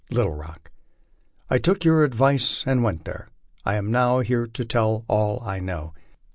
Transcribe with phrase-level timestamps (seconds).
[0.09, 0.71] "Little Rock:"
[1.51, 3.27] I took your advice and went there.
[3.65, 5.93] I am now here to tell you all I know.